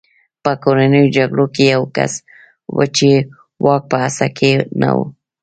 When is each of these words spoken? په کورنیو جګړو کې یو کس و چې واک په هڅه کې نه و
په 0.43 0.51
کورنیو 0.63 1.11
جګړو 1.15 1.45
کې 1.55 1.63
یو 1.75 1.83
کس 1.95 2.13
و 2.75 2.79
چې 2.97 3.11
واک 3.65 3.81
په 3.91 3.97
هڅه 4.03 4.27
کې 4.37 4.51
نه 4.81 4.89
و 4.95 4.99